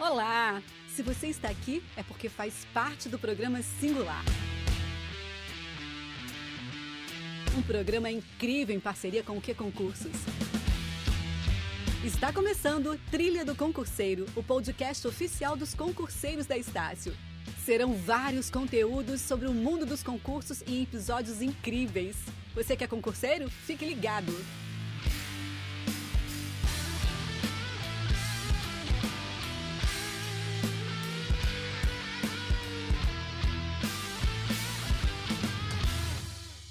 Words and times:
Olá! 0.00 0.62
Se 0.86 1.02
você 1.02 1.26
está 1.26 1.48
aqui, 1.48 1.82
é 1.96 2.04
porque 2.04 2.28
faz 2.28 2.64
parte 2.72 3.08
do 3.08 3.18
programa 3.18 3.60
Singular. 3.62 4.24
Um 7.58 7.62
programa 7.62 8.08
incrível 8.08 8.76
em 8.76 8.78
parceria 8.78 9.24
com 9.24 9.36
o 9.36 9.40
Que 9.40 9.52
Concursos. 9.52 10.12
Está 12.04 12.32
começando 12.32 12.96
Trilha 13.10 13.44
do 13.44 13.56
Concurseiro, 13.56 14.24
o 14.36 14.42
podcast 14.42 15.04
oficial 15.04 15.56
dos 15.56 15.74
concurseiros 15.74 16.46
da 16.46 16.56
Estácio. 16.56 17.12
Serão 17.64 17.92
vários 17.94 18.48
conteúdos 18.48 19.20
sobre 19.20 19.48
o 19.48 19.52
mundo 19.52 19.84
dos 19.84 20.04
concursos 20.04 20.62
e 20.64 20.84
episódios 20.84 21.42
incríveis. 21.42 22.16
Você 22.54 22.76
que 22.76 22.84
é 22.84 22.86
concurseiro? 22.86 23.50
Fique 23.50 23.84
ligado! 23.84 24.32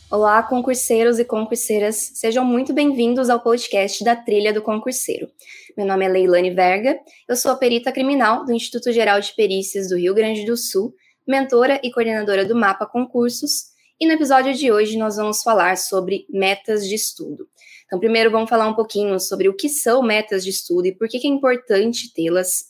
Olá, 0.10 0.42
concurseiros 0.42 1.20
e 1.20 1.26
concurseiras, 1.26 2.14
sejam 2.16 2.46
muito 2.46 2.72
bem-vindos 2.72 3.30
ao 3.30 3.42
podcast 3.42 4.06
da 4.06 4.16
Trilha 4.16 4.54
do 4.54 4.62
Concurseiro. 4.62 5.28
Meu 5.76 5.86
nome 5.86 6.06
é 6.06 6.08
Leilane 6.08 6.50
Verga, 6.50 6.98
eu 7.28 7.36
sou 7.36 7.52
a 7.52 7.58
perita 7.58 7.92
criminal 7.92 8.46
do 8.46 8.54
Instituto 8.54 8.90
Geral 8.94 9.20
de 9.20 9.36
Perícias 9.36 9.90
do 9.90 9.98
Rio 9.98 10.14
Grande 10.14 10.46
do 10.46 10.56
Sul, 10.56 10.94
mentora 11.28 11.78
e 11.84 11.92
coordenadora 11.92 12.46
do 12.46 12.56
Mapa 12.56 12.86
Concursos, 12.86 13.66
e 14.00 14.08
no 14.08 14.14
episódio 14.14 14.54
de 14.54 14.72
hoje 14.72 14.98
nós 14.98 15.18
vamos 15.18 15.44
falar 15.44 15.76
sobre 15.76 16.26
metas 16.30 16.88
de 16.88 16.96
estudo. 16.96 17.46
Então, 17.86 18.00
primeiro 18.00 18.32
vamos 18.32 18.50
falar 18.50 18.70
um 18.70 18.76
pouquinho 18.76 19.20
sobre 19.20 19.50
o 19.50 19.54
que 19.54 19.68
são 19.68 20.02
metas 20.02 20.42
de 20.42 20.52
estudo 20.52 20.86
e 20.86 20.96
por 20.96 21.10
que 21.10 21.18
é 21.18 21.30
importante 21.30 22.14
tê-las. 22.14 22.64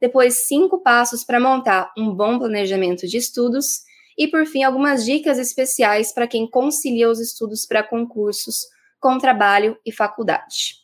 Depois, 0.00 0.46
cinco 0.46 0.80
passos 0.80 1.24
para 1.24 1.40
montar 1.40 1.92
um 1.98 2.14
bom 2.14 2.38
planejamento 2.38 3.04
de 3.08 3.16
estudos 3.16 3.80
e, 4.16 4.28
por 4.28 4.46
fim, 4.46 4.62
algumas 4.62 5.04
dicas 5.04 5.38
especiais 5.38 6.12
para 6.12 6.26
quem 6.26 6.48
concilia 6.48 7.10
os 7.10 7.20
estudos 7.20 7.66
para 7.66 7.82
concursos 7.82 8.66
com 9.00 9.18
trabalho 9.18 9.76
e 9.84 9.92
faculdade. 9.92 10.76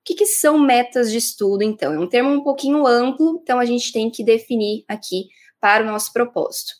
O 0.00 0.04
que, 0.04 0.14
que, 0.14 0.26
são 0.26 0.58
metas 0.58 1.10
de 1.10 1.18
estudo, 1.18 1.62
então? 1.62 1.92
É 1.92 1.98
um 1.98 2.06
termo 2.06 2.30
um 2.30 2.42
pouquinho 2.42 2.86
amplo, 2.86 3.40
então 3.42 3.58
a 3.58 3.64
gente 3.64 3.90
tem 3.92 4.10
que 4.10 4.22
definir 4.22 4.84
aqui 4.86 5.28
para 5.60 5.82
o 5.82 5.86
nosso 5.86 6.12
propósito. 6.12 6.74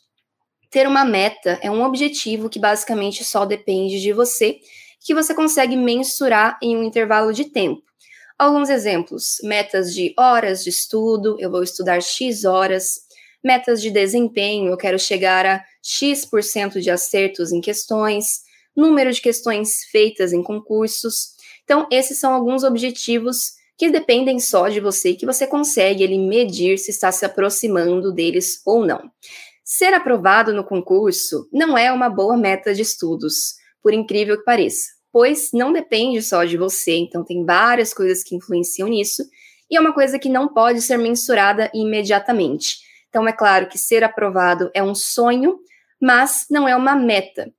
Ter 0.69 0.87
uma 0.87 1.03
meta 1.03 1.59
é 1.61 1.71
um 1.71 1.83
objetivo 1.83 2.49
que 2.49 2.59
basicamente 2.59 3.23
só 3.23 3.45
depende 3.45 3.99
de 3.99 4.13
você, 4.13 4.59
que 5.03 5.13
você 5.13 5.33
consegue 5.33 5.75
mensurar 5.75 6.59
em 6.61 6.77
um 6.77 6.83
intervalo 6.83 7.33
de 7.33 7.45
tempo. 7.45 7.81
Alguns 8.37 8.69
exemplos: 8.69 9.37
metas 9.43 9.93
de 9.93 10.13
horas 10.17 10.63
de 10.63 10.69
estudo, 10.69 11.37
eu 11.39 11.49
vou 11.49 11.63
estudar 11.63 12.01
X 12.01 12.43
horas, 12.43 13.04
metas 13.45 13.79
de 13.79 13.91
desempenho, 13.91 14.71
eu 14.71 14.77
quero 14.77 14.97
chegar 14.97 15.45
a 15.45 15.63
X% 15.83 16.81
de 16.81 16.89
acertos 16.89 17.51
em 17.51 17.61
questões, 17.61 18.41
número 18.75 19.11
de 19.13 19.21
questões 19.21 19.83
feitas 19.91 20.33
em 20.33 20.41
concursos. 20.41 21.35
Então, 21.63 21.87
esses 21.91 22.19
são 22.19 22.33
alguns 22.33 22.63
objetivos 22.63 23.53
que 23.77 23.91
dependem 23.91 24.39
só 24.39 24.67
de 24.67 24.79
você, 24.79 25.13
que 25.13 25.25
você 25.25 25.45
consegue 25.45 26.03
ele 26.03 26.17
medir 26.17 26.79
se 26.79 26.89
está 26.89 27.11
se 27.11 27.23
aproximando 27.23 28.11
deles 28.11 28.61
ou 28.65 28.83
não. 28.83 29.11
Ser 29.63 29.93
aprovado 29.93 30.51
no 30.53 30.63
concurso 30.63 31.47
não 31.51 31.77
é 31.77 31.91
uma 31.91 32.09
boa 32.09 32.37
meta 32.37 32.73
de 32.73 32.81
estudos, 32.81 33.55
por 33.81 33.93
incrível 33.93 34.37
que 34.37 34.43
pareça, 34.43 34.87
pois 35.11 35.51
não 35.53 35.71
depende 35.71 36.21
só 36.21 36.43
de 36.43 36.57
você, 36.57 36.95
então 36.97 37.23
tem 37.23 37.45
várias 37.45 37.93
coisas 37.93 38.23
que 38.23 38.35
influenciam 38.35 38.87
nisso, 38.87 39.23
e 39.69 39.75
é 39.75 39.79
uma 39.79 39.93
coisa 39.93 40.17
que 40.17 40.29
não 40.29 40.47
pode 40.47 40.81
ser 40.81 40.97
mensurada 40.97 41.69
imediatamente. 41.73 42.84
Então, 43.15 43.29
é 43.29 43.31
claro 43.31 43.69
que 43.69 43.77
ser 43.77 44.03
aprovado 44.03 44.69
é 44.73 44.83
um 44.83 44.93
sonho, 44.93 45.57
mas 46.01 46.47
não 46.51 46.67
é 46.67 46.75
uma 46.75 46.97
meta. 46.97 47.49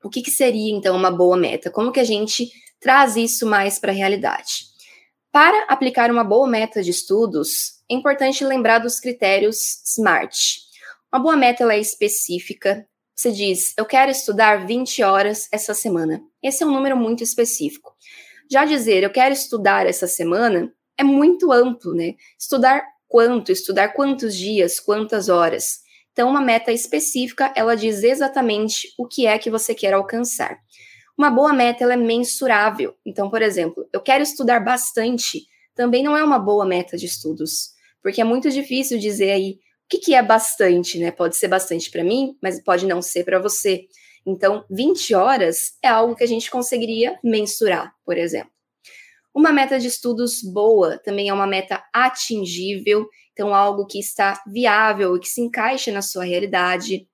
O 0.00 0.08
que, 0.08 0.22
que 0.22 0.30
seria, 0.30 0.72
então, 0.72 0.94
uma 0.94 1.10
boa 1.10 1.36
meta? 1.36 1.72
Como 1.72 1.90
que 1.90 1.98
a 1.98 2.04
gente 2.04 2.48
traz 2.78 3.16
isso 3.16 3.44
mais 3.44 3.80
para 3.80 3.90
a 3.90 3.94
realidade? 3.94 4.66
Para 5.32 5.64
aplicar 5.64 6.08
uma 6.08 6.22
boa 6.22 6.46
meta 6.46 6.80
de 6.84 6.92
estudos, 6.92 7.80
é 7.90 7.94
importante 7.94 8.44
lembrar 8.44 8.78
dos 8.78 9.00
critérios 9.00 9.56
SMART. 9.84 10.36
Uma 11.12 11.20
boa 11.20 11.36
meta 11.36 11.64
ela 11.64 11.74
é 11.74 11.80
específica. 11.80 12.86
Você 13.12 13.32
diz, 13.32 13.74
eu 13.76 13.84
quero 13.84 14.12
estudar 14.12 14.64
20 14.64 15.02
horas 15.02 15.48
essa 15.50 15.74
semana. 15.74 16.22
Esse 16.40 16.62
é 16.62 16.66
um 16.66 16.70
número 16.70 16.96
muito 16.96 17.24
específico. 17.24 17.92
Já 18.48 18.64
dizer, 18.64 19.02
eu 19.02 19.10
quero 19.10 19.34
estudar 19.34 19.84
essa 19.84 20.06
semana, 20.06 20.72
é 20.96 21.02
muito 21.02 21.50
amplo, 21.50 21.92
né? 21.92 22.14
Estudar 22.38 22.84
quanto, 23.12 23.52
estudar 23.52 23.90
quantos 23.90 24.34
dias, 24.34 24.80
quantas 24.80 25.28
horas. 25.28 25.80
Então, 26.12 26.30
uma 26.30 26.40
meta 26.40 26.72
específica, 26.72 27.52
ela 27.54 27.76
diz 27.76 28.02
exatamente 28.02 28.88
o 28.98 29.06
que 29.06 29.26
é 29.26 29.38
que 29.38 29.50
você 29.50 29.74
quer 29.74 29.92
alcançar. 29.92 30.56
Uma 31.16 31.30
boa 31.30 31.52
meta, 31.52 31.84
ela 31.84 31.92
é 31.92 31.96
mensurável. 31.96 32.94
Então, 33.04 33.28
por 33.28 33.42
exemplo, 33.42 33.86
eu 33.92 34.00
quero 34.00 34.22
estudar 34.22 34.60
bastante, 34.60 35.42
também 35.74 36.02
não 36.02 36.16
é 36.16 36.24
uma 36.24 36.38
boa 36.38 36.64
meta 36.64 36.96
de 36.96 37.04
estudos, 37.04 37.72
porque 38.02 38.22
é 38.22 38.24
muito 38.24 38.50
difícil 38.50 38.98
dizer 38.98 39.30
aí 39.30 39.58
o 39.84 39.98
que, 40.00 40.14
é 40.14 40.22
bastante, 40.22 40.98
né? 40.98 41.10
Pode 41.10 41.36
ser 41.36 41.48
bastante 41.48 41.90
para 41.90 42.02
mim, 42.02 42.34
mas 42.42 42.64
pode 42.64 42.86
não 42.86 43.02
ser 43.02 43.24
para 43.24 43.38
você. 43.38 43.84
Então, 44.24 44.64
20 44.70 45.14
horas 45.14 45.76
é 45.82 45.88
algo 45.88 46.16
que 46.16 46.24
a 46.24 46.28
gente 46.28 46.50
conseguiria 46.50 47.18
mensurar, 47.22 47.92
por 48.06 48.16
exemplo. 48.16 48.50
Uma 49.34 49.52
meta 49.52 49.78
de 49.78 49.88
estudos 49.88 50.42
boa 50.42 50.98
também 50.98 51.28
é 51.28 51.32
uma 51.32 51.46
meta 51.46 51.82
atingível, 51.92 53.08
então 53.32 53.54
algo 53.54 53.86
que 53.86 53.98
está 53.98 54.42
viável 54.46 55.16
e 55.16 55.20
que 55.20 55.28
se 55.28 55.40
encaixa 55.40 55.90
na 55.90 56.02
sua 56.02 56.24
realidade. 56.24 57.08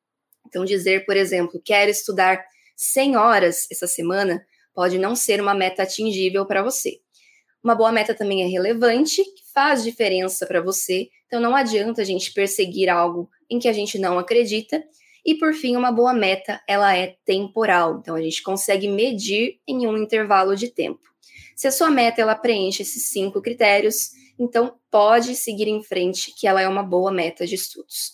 Então, 0.47 0.65
dizer, 0.65 1.05
por 1.07 1.17
exemplo, 1.17 1.61
quero 1.65 1.91
estudar 1.91 2.45
100 2.77 3.17
horas 3.17 3.67
essa 3.71 3.87
semana 3.87 4.45
pode 4.75 4.99
não 4.99 5.15
ser 5.15 5.41
uma 5.41 5.55
meta 5.55 5.83
atingível 5.83 6.45
para 6.47 6.63
você. 6.63 6.99
Uma 7.63 7.75
boa 7.75 7.93
meta 7.93 8.15
também 8.15 8.43
é 8.43 8.47
relevante, 8.47 9.23
faz 9.53 9.83
diferença 9.83 10.47
para 10.47 10.61
você, 10.61 11.09
então 11.27 11.41
não 11.41 11.55
adianta 11.55 12.03
a 12.03 12.05
gente 12.05 12.33
perseguir 12.33 12.89
algo 12.89 13.29
em 13.51 13.59
que 13.59 13.69
a 13.69 13.73
gente 13.73 13.99
não 13.99 14.19
acredita. 14.19 14.83
E 15.25 15.35
por 15.35 15.53
fim, 15.53 15.77
uma 15.77 15.93
boa 15.93 16.15
meta, 16.15 16.61
ela 16.67 16.97
é 16.97 17.17
temporal, 17.25 17.99
então 18.01 18.15
a 18.15 18.23
gente 18.23 18.43
consegue 18.43 18.89
medir 18.89 19.61
em 19.67 19.87
um 19.87 19.99
intervalo 19.99 20.57
de 20.57 20.69
tempo. 20.69 21.01
Se 21.59 21.67
a 21.67 21.73
sua 21.73 21.91
meta 21.91 22.21
ela 22.21 22.37
preenche 22.37 22.85
esses 22.85 23.09
cinco 23.09 23.43
critérios, 23.43 24.11
então 24.39 24.79
pode 24.89 25.35
seguir 25.35 25.67
em 25.67 25.83
frente, 25.83 26.33
que 26.39 26.47
ela 26.47 26.63
é 26.63 26.69
uma 26.69 26.85
boa 26.85 27.11
meta 27.11 27.45
de 27.45 27.57
estudos. 27.57 28.13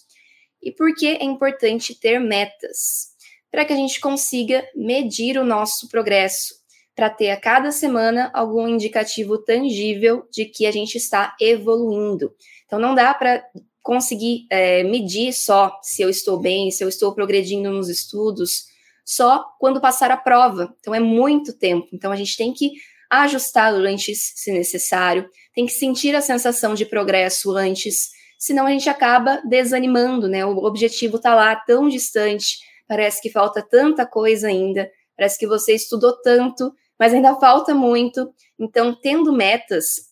E 0.63 0.73
por 0.73 0.95
que 0.95 1.09
é 1.09 1.23
importante 1.23 1.95
ter 1.95 2.19
metas? 2.19 3.09
Para 3.51 3.67
que 3.67 3.75
a 3.75 3.77
gente 3.77 4.01
consiga 4.01 4.67
medir 4.75 5.37
o 5.37 5.45
nosso 5.45 5.91
progresso, 5.91 6.55
para 6.97 7.11
ter 7.11 7.33
a 7.33 7.39
cada 7.39 7.71
semana 7.71 8.31
algum 8.33 8.67
indicativo 8.67 9.37
tangível 9.37 10.27
de 10.33 10.47
que 10.47 10.65
a 10.65 10.73
gente 10.73 10.97
está 10.97 11.37
evoluindo. 11.39 12.35
Então 12.65 12.79
não 12.79 12.95
dá 12.95 13.13
para 13.13 13.45
conseguir 13.83 14.47
é, 14.49 14.83
medir 14.85 15.35
só 15.35 15.79
se 15.83 16.01
eu 16.01 16.09
estou 16.09 16.41
bem, 16.41 16.71
se 16.71 16.83
eu 16.83 16.89
estou 16.89 17.15
progredindo 17.15 17.71
nos 17.71 17.91
estudos, 17.91 18.65
só 19.05 19.45
quando 19.61 19.83
passar 19.83 20.11
a 20.11 20.17
prova. 20.17 20.75
Então 20.81 20.95
é 20.95 21.01
muito 21.01 21.53
tempo. 21.53 21.87
Então 21.93 22.11
a 22.11 22.17
gente 22.17 22.39
tem 22.39 22.51
que 22.51 22.73
ajustar 23.11 23.73
antes, 23.73 24.33
se 24.35 24.53
necessário, 24.53 25.29
tem 25.55 25.67
que 25.67 25.73
sentir 25.73 26.15
a 26.15 26.21
sensação 26.21 26.75
de 26.75 26.85
progresso 26.85 27.53
antes, 27.57 28.11
senão 28.39 28.67
a 28.67 28.71
gente 28.71 28.89
acaba 28.89 29.41
desanimando, 29.49 30.29
né? 30.29 30.45
O 30.45 30.59
objetivo 30.65 31.17
está 31.17 31.35
lá 31.35 31.55
tão 31.57 31.89
distante, 31.89 32.59
parece 32.89 33.23
que 33.23 33.31
falta 33.31 33.63
tanta 33.63 34.05
coisa 34.05 34.49
ainda, 34.49 34.91
parece 35.17 35.39
que 35.39 35.47
você 35.47 35.75
estudou 35.75 36.21
tanto, 36.23 36.73
mas 36.99 37.15
ainda 37.15 37.35
falta 37.37 37.75
muito. 37.75 38.33
Então, 38.59 38.95
tendo 38.95 39.33
metas, 39.33 40.11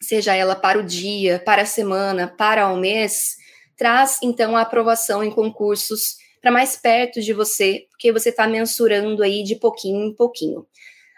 seja 0.00 0.34
ela 0.34 0.54
para 0.54 0.78
o 0.78 0.84
dia, 0.84 1.40
para 1.44 1.62
a 1.62 1.66
semana, 1.66 2.28
para 2.28 2.68
o 2.68 2.76
mês, 2.76 3.36
traz 3.76 4.18
então 4.22 4.56
a 4.56 4.62
aprovação 4.62 5.24
em 5.24 5.30
concursos 5.30 6.16
para 6.40 6.50
mais 6.50 6.76
perto 6.76 7.20
de 7.20 7.32
você, 7.32 7.86
porque 7.90 8.12
você 8.12 8.30
está 8.30 8.46
mensurando 8.48 9.22
aí 9.22 9.44
de 9.44 9.54
pouquinho 9.56 10.04
em 10.06 10.14
pouquinho. 10.14 10.66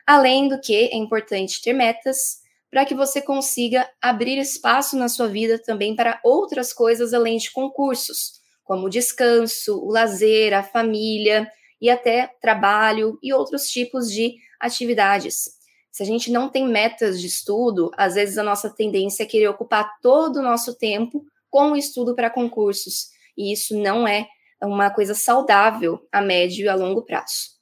Além 0.06 0.48
do 0.48 0.60
que 0.60 0.74
é 0.74 0.96
importante 0.96 1.62
ter 1.62 1.72
metas 1.72 2.42
para 2.70 2.84
que 2.84 2.94
você 2.94 3.22
consiga 3.22 3.88
abrir 4.02 4.36
espaço 4.38 4.96
na 4.96 5.08
sua 5.08 5.28
vida 5.28 5.58
também 5.58 5.94
para 5.94 6.20
outras 6.24 6.72
coisas 6.72 7.14
além 7.14 7.38
de 7.38 7.52
concursos, 7.52 8.40
como 8.64 8.86
o 8.86 8.90
descanso, 8.90 9.78
o 9.78 9.90
lazer, 9.90 10.52
a 10.52 10.62
família 10.62 11.48
e 11.80 11.88
até 11.88 12.30
trabalho 12.40 13.18
e 13.22 13.32
outros 13.32 13.68
tipos 13.68 14.10
de 14.10 14.34
atividades. 14.58 15.50
Se 15.92 16.02
a 16.02 16.06
gente 16.06 16.32
não 16.32 16.48
tem 16.48 16.66
metas 16.66 17.20
de 17.20 17.28
estudo, 17.28 17.90
às 17.96 18.14
vezes 18.14 18.36
a 18.36 18.42
nossa 18.42 18.68
tendência 18.68 19.22
é 19.22 19.26
querer 19.26 19.48
ocupar 19.48 19.88
todo 20.02 20.40
o 20.40 20.42
nosso 20.42 20.76
tempo 20.76 21.24
com 21.48 21.70
o 21.70 21.76
estudo 21.76 22.16
para 22.16 22.28
concursos, 22.28 23.10
e 23.38 23.52
isso 23.52 23.80
não 23.80 24.08
é 24.08 24.26
uma 24.60 24.90
coisa 24.90 25.14
saudável 25.14 26.04
a 26.10 26.20
médio 26.20 26.64
e 26.64 26.68
a 26.68 26.74
longo 26.74 27.02
prazo. 27.02 27.54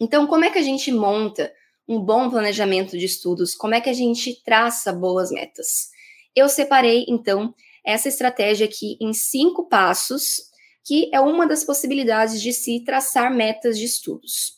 Então, 0.00 0.26
como 0.26 0.44
é 0.44 0.50
que 0.50 0.58
a 0.58 0.62
gente 0.62 0.90
monta 0.90 1.52
um 1.88 2.00
bom 2.00 2.28
planejamento 2.30 2.98
de 2.98 3.04
estudos, 3.04 3.54
como 3.54 3.74
é 3.74 3.80
que 3.80 3.90
a 3.90 3.94
gente 3.94 4.42
traça 4.44 4.92
boas 4.92 5.30
metas. 5.30 5.90
Eu 6.34 6.48
separei, 6.48 7.04
então, 7.08 7.54
essa 7.84 8.08
estratégia 8.08 8.66
aqui 8.66 8.96
em 9.00 9.12
cinco 9.12 9.68
passos, 9.68 10.42
que 10.84 11.10
é 11.12 11.20
uma 11.20 11.46
das 11.46 11.64
possibilidades 11.64 12.40
de 12.42 12.52
se 12.52 12.84
traçar 12.84 13.34
metas 13.34 13.78
de 13.78 13.84
estudos. 13.84 14.56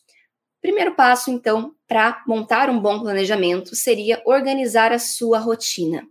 Primeiro 0.61 0.95
passo, 0.95 1.31
então, 1.31 1.73
para 1.87 2.23
montar 2.27 2.69
um 2.69 2.81
bom 2.81 3.01
planejamento 3.01 3.77
seria 3.77 4.21
organizar 4.27 4.93
a 4.93 4.99
sua 4.99 5.39
rotina. 5.39 6.07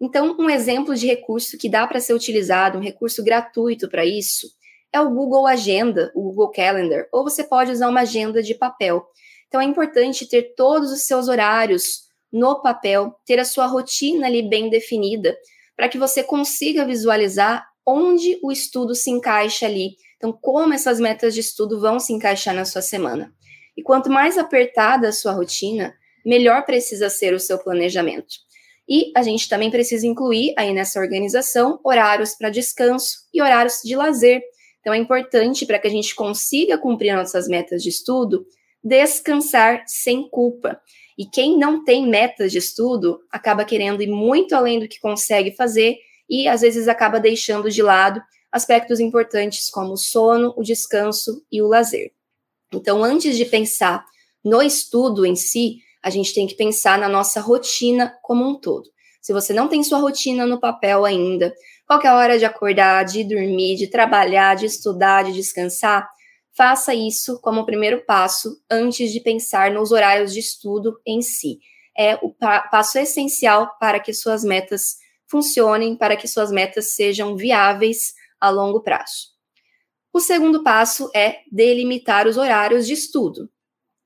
Então, 0.00 0.36
um 0.38 0.48
exemplo 0.48 0.94
de 0.96 1.06
recurso 1.06 1.58
que 1.58 1.68
dá 1.68 1.86
para 1.86 2.00
ser 2.00 2.14
utilizado, 2.14 2.78
um 2.78 2.82
recurso 2.82 3.22
gratuito 3.22 3.88
para 3.88 4.04
isso, 4.04 4.48
é 4.92 5.00
o 5.00 5.10
Google 5.10 5.46
Agenda, 5.46 6.10
o 6.14 6.22
Google 6.22 6.50
Calendar, 6.50 7.06
ou 7.12 7.22
você 7.22 7.44
pode 7.44 7.70
usar 7.70 7.88
uma 7.88 8.00
agenda 8.00 8.42
de 8.42 8.54
papel. 8.54 9.06
Então, 9.52 9.60
é 9.60 9.66
importante 9.66 10.26
ter 10.26 10.54
todos 10.56 10.90
os 10.90 11.02
seus 11.02 11.28
horários 11.28 12.04
no 12.32 12.62
papel, 12.62 13.14
ter 13.26 13.38
a 13.38 13.44
sua 13.44 13.66
rotina 13.66 14.26
ali 14.26 14.40
bem 14.40 14.70
definida, 14.70 15.36
para 15.76 15.90
que 15.90 15.98
você 15.98 16.24
consiga 16.24 16.86
visualizar 16.86 17.62
onde 17.86 18.38
o 18.42 18.50
estudo 18.50 18.94
se 18.94 19.10
encaixa 19.10 19.66
ali. 19.66 19.96
Então, 20.16 20.32
como 20.32 20.72
essas 20.72 20.98
metas 20.98 21.34
de 21.34 21.40
estudo 21.40 21.78
vão 21.78 22.00
se 22.00 22.14
encaixar 22.14 22.54
na 22.54 22.64
sua 22.64 22.80
semana. 22.80 23.30
E 23.76 23.82
quanto 23.82 24.08
mais 24.08 24.38
apertada 24.38 25.08
a 25.08 25.12
sua 25.12 25.32
rotina, 25.32 25.94
melhor 26.24 26.64
precisa 26.64 27.10
ser 27.10 27.34
o 27.34 27.38
seu 27.38 27.58
planejamento. 27.58 28.36
E 28.88 29.12
a 29.14 29.20
gente 29.20 29.50
também 29.50 29.70
precisa 29.70 30.06
incluir 30.06 30.54
aí 30.56 30.72
nessa 30.72 30.98
organização 30.98 31.78
horários 31.84 32.34
para 32.34 32.48
descanso 32.48 33.18
e 33.34 33.42
horários 33.42 33.82
de 33.84 33.94
lazer. 33.94 34.42
Então 34.80 34.94
é 34.94 34.96
importante 34.96 35.66
para 35.66 35.78
que 35.78 35.88
a 35.88 35.90
gente 35.90 36.14
consiga 36.14 36.78
cumprir 36.78 37.14
nossas 37.14 37.46
metas 37.46 37.82
de 37.82 37.90
estudo, 37.90 38.46
descansar 38.82 39.84
sem 39.86 40.28
culpa. 40.28 40.80
E 41.16 41.26
quem 41.26 41.58
não 41.58 41.84
tem 41.84 42.06
metas 42.06 42.50
de 42.50 42.58
estudo 42.58 43.20
acaba 43.30 43.64
querendo 43.64 44.02
ir 44.02 44.08
muito 44.08 44.54
além 44.54 44.78
do 44.78 44.88
que 44.88 44.98
consegue 44.98 45.54
fazer 45.54 45.96
e 46.28 46.48
às 46.48 46.62
vezes 46.62 46.88
acaba 46.88 47.20
deixando 47.20 47.70
de 47.70 47.82
lado 47.82 48.20
aspectos 48.50 49.00
importantes 49.00 49.70
como 49.70 49.92
o 49.92 49.96
sono, 49.96 50.52
o 50.56 50.62
descanso 50.62 51.44
e 51.50 51.62
o 51.62 51.68
lazer. 51.68 52.12
Então, 52.72 53.04
antes 53.04 53.36
de 53.36 53.44
pensar 53.44 54.04
no 54.44 54.62
estudo 54.62 55.24
em 55.24 55.36
si, 55.36 55.78
a 56.02 56.10
gente 56.10 56.34
tem 56.34 56.46
que 56.46 56.54
pensar 56.54 56.98
na 56.98 57.08
nossa 57.08 57.40
rotina 57.40 58.14
como 58.22 58.46
um 58.46 58.58
todo. 58.58 58.90
Se 59.20 59.32
você 59.32 59.52
não 59.52 59.68
tem 59.68 59.84
sua 59.84 60.00
rotina 60.00 60.44
no 60.44 60.58
papel 60.58 61.04
ainda, 61.04 61.54
qual 61.86 62.00
é 62.02 62.08
a 62.08 62.16
hora 62.16 62.38
de 62.38 62.44
acordar, 62.44 63.04
de 63.04 63.22
dormir, 63.22 63.76
de 63.76 63.86
trabalhar, 63.86 64.56
de 64.56 64.66
estudar, 64.66 65.22
de 65.22 65.32
descansar, 65.32 66.08
faça 66.56 66.94
isso 66.94 67.40
como 67.40 67.66
primeiro 67.66 68.04
passo 68.04 68.60
antes 68.70 69.12
de 69.12 69.20
pensar 69.20 69.70
nos 69.70 69.92
horários 69.92 70.32
de 70.32 70.40
estudo 70.40 71.00
em 71.06 71.22
si. 71.22 71.60
É 71.96 72.14
o 72.22 72.30
passo 72.30 72.98
essencial 72.98 73.76
para 73.78 74.00
que 74.00 74.12
suas 74.14 74.44
metas 74.44 74.96
funcionem, 75.26 75.96
para 75.96 76.16
que 76.16 76.28
suas 76.28 76.50
metas 76.50 76.94
sejam 76.94 77.36
viáveis 77.36 78.14
a 78.40 78.50
longo 78.50 78.82
prazo. 78.82 79.32
O 80.12 80.20
segundo 80.20 80.62
passo 80.62 81.10
é 81.14 81.40
delimitar 81.50 82.26
os 82.26 82.36
horários 82.36 82.86
de 82.86 82.92
estudo. 82.92 83.48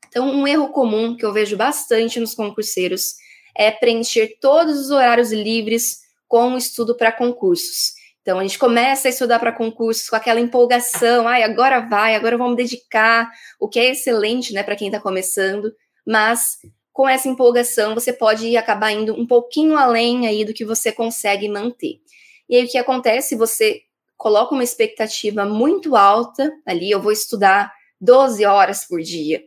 Então, 0.08 0.28
um 0.30 0.46
erro 0.46 0.68
comum 0.68 1.16
que 1.16 1.24
eu 1.24 1.32
vejo 1.32 1.56
bastante 1.56 2.20
nos 2.20 2.34
concurseiros 2.34 3.14
é 3.56 3.70
preencher 3.70 4.38
todos 4.40 4.78
os 4.78 4.90
horários 4.90 5.32
livres 5.32 6.00
com 6.28 6.54
o 6.54 6.56
estudo 6.56 6.96
para 6.96 7.10
concursos. 7.10 7.95
Então, 8.26 8.40
a 8.40 8.42
gente 8.42 8.58
começa 8.58 9.06
a 9.06 9.08
estudar 9.08 9.38
para 9.38 9.52
concursos 9.52 10.10
com 10.10 10.16
aquela 10.16 10.40
empolgação, 10.40 11.28
ai, 11.28 11.44
agora 11.44 11.78
vai, 11.78 12.16
agora 12.16 12.36
vamos 12.36 12.56
dedicar, 12.56 13.30
o 13.60 13.68
que 13.68 13.78
é 13.78 13.92
excelente, 13.92 14.52
né, 14.52 14.64
para 14.64 14.74
quem 14.74 14.88
está 14.88 14.98
começando, 14.98 15.72
mas 16.04 16.56
com 16.92 17.08
essa 17.08 17.28
empolgação 17.28 17.94
você 17.94 18.12
pode 18.12 18.56
acabar 18.56 18.90
indo 18.90 19.14
um 19.14 19.24
pouquinho 19.24 19.78
além 19.78 20.26
aí 20.26 20.44
do 20.44 20.52
que 20.52 20.64
você 20.64 20.90
consegue 20.90 21.48
manter. 21.48 22.00
E 22.48 22.56
aí 22.56 22.64
o 22.64 22.68
que 22.68 22.76
acontece? 22.76 23.36
Você 23.36 23.82
coloca 24.16 24.52
uma 24.52 24.64
expectativa 24.64 25.44
muito 25.44 25.94
alta 25.94 26.52
ali, 26.66 26.90
eu 26.90 27.00
vou 27.00 27.12
estudar 27.12 27.72
12 28.00 28.44
horas 28.44 28.84
por 28.84 29.00
dia 29.00 29.40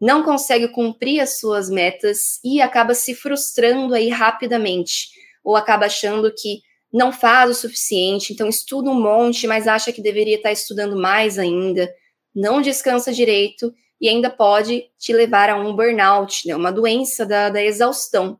não 0.00 0.24
consegue 0.24 0.66
cumprir 0.66 1.20
as 1.20 1.38
suas 1.38 1.70
metas 1.70 2.40
e 2.42 2.60
acaba 2.60 2.92
se 2.92 3.14
frustrando 3.14 3.94
aí 3.94 4.08
rapidamente, 4.08 5.10
ou 5.44 5.54
acaba 5.54 5.86
achando 5.86 6.34
que 6.34 6.60
não 6.92 7.10
faz 7.10 7.50
o 7.50 7.54
suficiente, 7.54 8.32
então 8.32 8.48
estuda 8.48 8.90
um 8.90 9.00
monte, 9.00 9.46
mas 9.46 9.66
acha 9.66 9.92
que 9.92 10.02
deveria 10.02 10.36
estar 10.36 10.52
estudando 10.52 10.96
mais 10.96 11.38
ainda, 11.38 11.92
não 12.34 12.60
descansa 12.60 13.12
direito 13.12 13.72
e 14.00 14.08
ainda 14.08 14.28
pode 14.28 14.84
te 14.98 15.12
levar 15.12 15.48
a 15.48 15.56
um 15.56 15.74
burnout, 15.74 16.46
né, 16.46 16.54
uma 16.54 16.72
doença 16.72 17.24
da, 17.24 17.48
da 17.48 17.62
exaustão. 17.62 18.38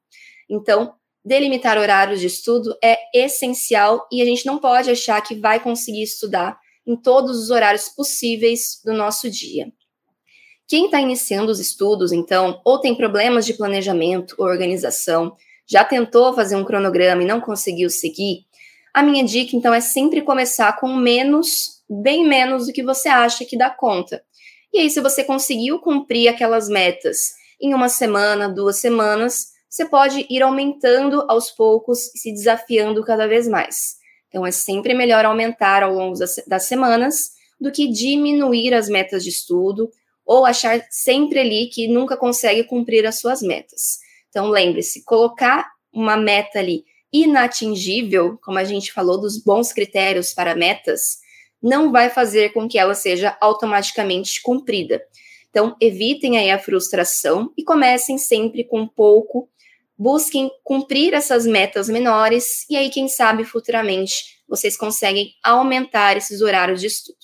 Então, 0.51 0.95
delimitar 1.25 1.79
horários 1.79 2.21
de 2.21 2.27
estudo 2.27 2.77
é 2.83 2.99
essencial 3.15 4.07
e 4.13 4.21
a 4.21 4.25
gente 4.25 4.45
não 4.45 4.59
pode 4.59 4.91
achar 4.91 5.21
que 5.23 5.37
vai 5.37 5.61
conseguir 5.61 6.03
estudar 6.03 6.59
em 6.87 6.97
todos 6.97 7.39
os 7.39 7.51
horários 7.51 7.89
possíveis 7.89 8.81
do 8.85 8.93
nosso 8.93 9.31
dia. 9.31 9.73
Quem 10.67 10.87
está 10.87 11.01
iniciando 11.01 11.53
os 11.53 11.61
estudos, 11.61 12.13
então, 12.13 12.61
ou 12.65 12.81
tem 12.81 12.95
problemas 12.95 13.47
de 13.47 13.55
planejamento 13.55 14.35
ou 14.39 14.47
organização, 14.47 15.37
já 15.73 15.83
tentou 15.83 16.35
fazer 16.35 16.55
um 16.55 16.65
cronograma 16.65 17.23
e 17.23 17.27
não 17.27 17.41
conseguiu 17.41 17.89
seguir, 17.89 18.45
a 18.93 19.03
minha 19.03 19.25
dica, 19.25 19.57
então, 19.57 19.73
é 19.73 19.81
sempre 19.81 20.21
começar 20.21 20.79
com 20.79 20.95
menos, 20.95 21.83
bem 21.89 22.29
menos 22.29 22.67
do 22.67 22.75
que 22.75 22.83
você 22.83 23.09
acha 23.09 23.43
que 23.43 23.57
dá 23.57 23.71
conta. 23.71 24.23
E 24.71 24.81
aí, 24.81 24.91
se 24.91 25.01
você 25.01 25.25
conseguiu 25.25 25.79
cumprir 25.79 26.29
aquelas 26.29 26.69
metas 26.69 27.33
em 27.59 27.73
uma 27.73 27.89
semana, 27.89 28.51
duas 28.51 28.81
semanas, 28.81 29.53
você 29.67 29.87
pode 29.87 30.27
ir 30.29 30.43
aumentando 30.43 31.25
aos 31.27 31.51
poucos 31.51 32.15
e 32.15 32.19
se 32.19 32.33
desafiando 32.33 33.03
cada 33.03 33.27
vez 33.27 33.49
mais. 33.49 33.97
Então, 34.29 34.45
é 34.45 34.51
sempre 34.51 34.93
melhor 34.93 35.25
aumentar 35.25 35.83
ao 35.83 35.95
longo 35.95 36.19
das, 36.19 36.37
das 36.47 36.65
semanas 36.65 37.31
do 37.59 37.73
que 37.73 37.89
diminuir 37.89 38.75
as 38.75 38.91
metas 38.91 39.25
de 39.25 39.31
estudo 39.31 39.91
ou 40.27 40.45
achar 40.45 40.85
sempre 40.91 41.41
ali 41.41 41.67
que 41.69 41.89
nunca 41.89 42.15
consegue 42.15 42.65
cumprir 42.65 43.07
as 43.07 43.19
suas 43.19 43.41
metas. 43.41 44.02
Então, 44.33 44.49
lembre-se, 44.49 45.05
colocar 45.05 45.71
uma 45.93 46.17
meta 46.17 46.59
ali 46.59 46.87
inatingível, 47.13 48.39
como 48.43 48.59
a 48.59 48.65
gente 48.65 48.91
falou 48.91 49.21
dos 49.21 49.37
bons 49.37 49.71
critérios 49.71 50.33
para 50.33 50.57
metas, 50.57 51.19
não 51.63 51.93
vai 51.93 52.09
fazer 52.09 52.55
com 52.55 52.67
que 52.67 52.79
ela 52.79 52.95
seja 52.95 53.37
automaticamente 53.43 54.41
cumprida. 54.41 55.05
Então, 55.51 55.77
evitem 55.79 56.39
aí 56.39 56.51
a 56.51 56.59
frustração 56.59 57.53
e 57.59 57.63
comecem 57.63 58.17
sempre 58.17 58.65
com 58.65 58.89
pouco, 58.89 59.51
busquem 59.99 60.51
cumprir 60.65 61.13
essas 61.13 61.47
metas 61.47 61.91
menores 61.91 62.65
e 62.71 62.77
aí, 62.77 62.89
quem 62.89 63.09
sabe, 63.09 63.45
futuramente 63.45 64.41
vocês 64.49 64.79
conseguem 64.79 65.35
aumentar 65.45 66.17
esses 66.17 66.41
horários 66.41 66.81
de 66.81 66.87
estudo. 66.87 67.19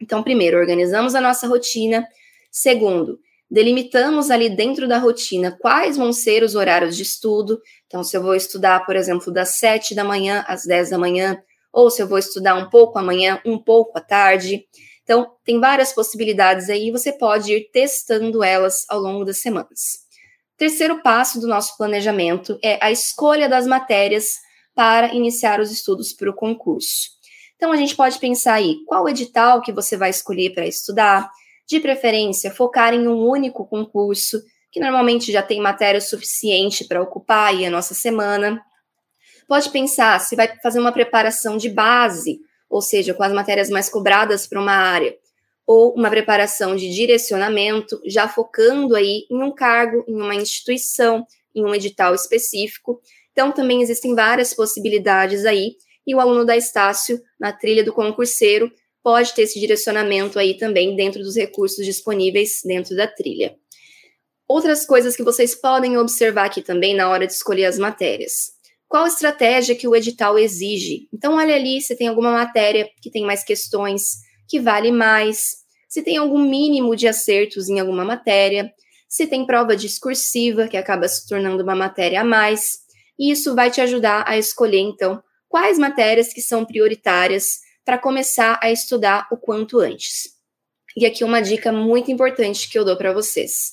Então, 0.00 0.22
primeiro, 0.22 0.56
organizamos 0.56 1.16
a 1.16 1.20
nossa 1.20 1.48
rotina, 1.48 2.06
Segundo, 2.50 3.20
delimitamos 3.50 4.30
ali 4.30 4.50
dentro 4.50 4.86
da 4.86 4.98
rotina 4.98 5.56
quais 5.60 5.96
vão 5.96 6.12
ser 6.12 6.42
os 6.42 6.54
horários 6.54 6.96
de 6.96 7.02
estudo. 7.02 7.60
Então, 7.86 8.04
se 8.04 8.16
eu 8.16 8.22
vou 8.22 8.34
estudar, 8.34 8.84
por 8.84 8.94
exemplo, 8.94 9.32
das 9.32 9.58
7 9.58 9.94
da 9.94 10.04
manhã 10.04 10.44
às 10.46 10.64
10 10.64 10.90
da 10.90 10.98
manhã, 10.98 11.38
ou 11.72 11.90
se 11.90 12.02
eu 12.02 12.06
vou 12.06 12.18
estudar 12.18 12.54
um 12.54 12.68
pouco 12.68 12.98
amanhã, 12.98 13.40
um 13.44 13.58
pouco 13.58 13.96
à 13.98 14.00
tarde. 14.00 14.64
Então, 15.02 15.30
tem 15.44 15.58
várias 15.58 15.92
possibilidades 15.92 16.68
aí, 16.68 16.90
você 16.90 17.12
pode 17.12 17.52
ir 17.52 17.70
testando 17.72 18.44
elas 18.44 18.84
ao 18.88 19.00
longo 19.00 19.24
das 19.24 19.40
semanas. 19.40 20.06
Terceiro 20.56 21.02
passo 21.02 21.40
do 21.40 21.46
nosso 21.46 21.76
planejamento 21.76 22.58
é 22.62 22.78
a 22.84 22.90
escolha 22.90 23.48
das 23.48 23.66
matérias 23.66 24.34
para 24.74 25.14
iniciar 25.14 25.60
os 25.60 25.70
estudos 25.70 26.12
para 26.12 26.28
o 26.28 26.34
concurso. 26.34 27.10
Então, 27.56 27.72
a 27.72 27.76
gente 27.76 27.96
pode 27.96 28.18
pensar 28.18 28.54
aí 28.54 28.76
qual 28.86 29.08
edital 29.08 29.62
que 29.62 29.72
você 29.72 29.96
vai 29.96 30.10
escolher 30.10 30.50
para 30.54 30.66
estudar, 30.66 31.30
de 31.68 31.80
preferência, 31.80 32.50
focar 32.50 32.94
em 32.94 33.06
um 33.06 33.28
único 33.28 33.66
concurso, 33.66 34.40
que 34.72 34.80
normalmente 34.80 35.30
já 35.30 35.42
tem 35.42 35.60
matéria 35.60 36.00
suficiente 36.00 36.86
para 36.86 37.02
ocupar 37.02 37.48
aí 37.48 37.66
a 37.66 37.70
nossa 37.70 37.94
semana. 37.94 38.60
Pode 39.46 39.70
pensar 39.70 40.18
se 40.20 40.34
vai 40.34 40.48
fazer 40.62 40.78
uma 40.78 40.92
preparação 40.92 41.56
de 41.56 41.68
base, 41.68 42.38
ou 42.70 42.80
seja, 42.80 43.12
com 43.12 43.22
as 43.22 43.32
matérias 43.32 43.68
mais 43.68 43.88
cobradas 43.88 44.46
para 44.46 44.60
uma 44.60 44.72
área, 44.72 45.14
ou 45.66 45.94
uma 45.94 46.08
preparação 46.08 46.74
de 46.74 46.88
direcionamento, 46.88 48.00
já 48.06 48.26
focando 48.26 48.96
aí 48.96 49.26
em 49.30 49.42
um 49.42 49.54
cargo, 49.54 50.04
em 50.08 50.14
uma 50.14 50.34
instituição, 50.34 51.26
em 51.54 51.64
um 51.64 51.74
edital 51.74 52.14
específico. 52.14 53.00
Então, 53.32 53.52
também 53.52 53.82
existem 53.82 54.14
várias 54.14 54.54
possibilidades 54.54 55.44
aí, 55.44 55.76
e 56.06 56.14
o 56.14 56.20
aluno 56.20 56.44
da 56.44 56.56
Estácio, 56.56 57.20
na 57.38 57.52
trilha 57.52 57.84
do 57.84 57.92
concurseiro, 57.92 58.72
pode 59.02 59.34
ter 59.34 59.42
esse 59.42 59.58
direcionamento 59.58 60.38
aí 60.38 60.56
também 60.56 60.94
dentro 60.96 61.22
dos 61.22 61.36
recursos 61.36 61.84
disponíveis 61.84 62.60
dentro 62.64 62.96
da 62.96 63.06
trilha. 63.06 63.56
Outras 64.48 64.86
coisas 64.86 65.14
que 65.14 65.22
vocês 65.22 65.54
podem 65.54 65.98
observar 65.98 66.46
aqui 66.46 66.62
também 66.62 66.94
na 66.94 67.08
hora 67.08 67.26
de 67.26 67.32
escolher 67.32 67.66
as 67.66 67.78
matérias. 67.78 68.52
Qual 68.88 69.06
estratégia 69.06 69.76
que 69.76 69.86
o 69.86 69.94
edital 69.94 70.38
exige? 70.38 71.08
Então, 71.12 71.36
olha 71.36 71.54
ali 71.54 71.80
se 71.82 71.94
tem 71.94 72.08
alguma 72.08 72.32
matéria 72.32 72.88
que 73.02 73.10
tem 73.10 73.24
mais 73.24 73.44
questões, 73.44 74.14
que 74.48 74.58
vale 74.58 74.90
mais, 74.90 75.58
se 75.88 76.02
tem 76.02 76.16
algum 76.16 76.38
mínimo 76.38 76.96
de 76.96 77.06
acertos 77.06 77.68
em 77.68 77.78
alguma 77.78 78.04
matéria, 78.04 78.72
se 79.06 79.26
tem 79.26 79.46
prova 79.46 79.76
discursiva, 79.76 80.68
que 80.68 80.76
acaba 80.76 81.06
se 81.06 81.28
tornando 81.28 81.62
uma 81.62 81.74
matéria 81.74 82.22
a 82.22 82.24
mais. 82.24 82.78
E 83.18 83.30
isso 83.30 83.54
vai 83.54 83.70
te 83.70 83.80
ajudar 83.82 84.24
a 84.26 84.38
escolher, 84.38 84.80
então, 84.80 85.22
quais 85.48 85.78
matérias 85.78 86.32
que 86.32 86.40
são 86.40 86.64
prioritárias 86.64 87.58
para 87.88 87.96
começar 87.96 88.60
a 88.62 88.70
estudar 88.70 89.26
o 89.32 89.36
quanto 89.38 89.80
antes. 89.80 90.34
E 90.94 91.06
aqui 91.06 91.24
uma 91.24 91.40
dica 91.40 91.72
muito 91.72 92.12
importante 92.12 92.68
que 92.68 92.78
eu 92.78 92.84
dou 92.84 92.98
para 92.98 93.14
vocês. 93.14 93.72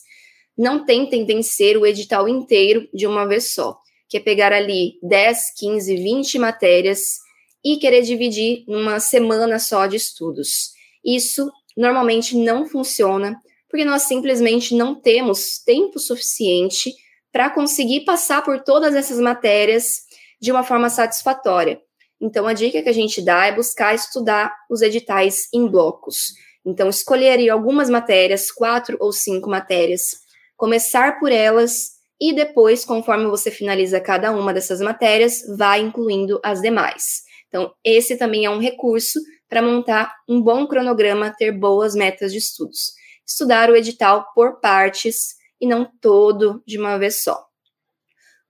Não 0.58 0.86
tentem 0.86 1.26
vencer 1.26 1.76
o 1.76 1.86
edital 1.86 2.26
inteiro 2.26 2.88
de 2.94 3.06
uma 3.06 3.28
vez 3.28 3.52
só, 3.52 3.78
que 4.08 4.16
é 4.16 4.22
pegar 4.22 4.54
ali 4.54 4.98
10, 5.04 5.56
15, 5.58 5.98
20 5.98 6.40
matérias 6.40 7.18
e 7.62 7.76
querer 7.76 8.04
dividir 8.04 8.64
numa 8.70 9.02
semana 9.02 9.60
só 9.60 9.86
de 9.86 9.98
estudos. 9.98 10.72
Isso 11.04 11.52
normalmente 11.76 12.38
não 12.38 12.66
funciona, 12.66 13.38
porque 13.70 13.84
nós 13.84 14.04
simplesmente 14.04 14.74
não 14.74 14.96
temos 14.96 15.60
tempo 15.60 16.00
suficiente 16.00 16.96
para 17.34 17.50
conseguir 17.50 18.06
passar 18.06 18.42
por 18.46 18.64
todas 18.64 18.96
essas 18.96 19.20
matérias 19.20 20.04
de 20.40 20.54
uma 20.54 20.64
forma 20.64 20.90
satisfatória. 20.90 21.82
Então, 22.22 22.48
a 22.48 22.54
dica 22.54 22.82
que 22.82 22.90
a 22.90 22.94
gente 22.94 23.22
dá 23.22 23.46
é 23.46 23.56
buscar 23.56 23.94
estudar 23.94 24.54
os 24.70 24.82
editais 24.82 25.48
em 25.54 25.68
blocos. 25.68 26.34
Então, 26.66 26.90
escolher 26.90 27.50
algumas 27.50 27.90
matérias, 27.90 28.52
quatro 28.52 28.98
ou 29.00 29.12
cinco 29.12 29.50
matérias, 29.50 30.20
começar 30.56 31.20
por 31.20 31.32
elas 31.32 31.96
e 32.20 32.34
depois, 32.34 32.86
conforme 32.86 33.28
você 33.28 33.52
finaliza 33.52 34.00
cada 34.00 34.32
uma 34.32 34.54
dessas 34.54 34.80
matérias, 34.80 35.42
vai 35.58 35.82
incluindo 35.82 36.40
as 36.44 36.62
demais. 36.62 37.24
Então, 37.50 37.74
esse 37.84 38.18
também 38.18 38.46
é 38.46 38.50
um 38.50 38.60
recurso 38.60 39.20
para 39.48 39.62
montar 39.62 40.14
um 40.28 40.42
bom 40.42 40.66
cronograma, 40.66 41.34
ter 41.38 41.52
boas 41.52 41.94
metas 41.94 42.32
de 42.32 42.40
estudos. 42.40 42.94
Estudar 43.28 43.70
o 43.70 43.76
edital 43.76 44.26
por 44.34 44.60
partes 44.60 45.36
e 45.60 45.68
não 45.68 45.90
todo 46.02 46.64
de 46.66 46.78
uma 46.78 46.98
vez 46.98 47.22
só. 47.22 47.46